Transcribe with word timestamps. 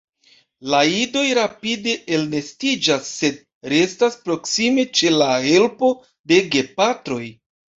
La 0.73 0.77
idoj 1.01 1.25
rapide 1.39 1.93
elnestiĝas 2.17 3.11
sed 3.19 3.37
restas 3.75 4.19
proksime 4.25 4.89
ĉe 5.01 5.13
la 5.19 5.31
helpo 5.47 5.93
de 6.33 6.45
gepatroj. 6.57 7.25